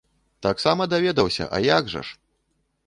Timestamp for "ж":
2.11-2.21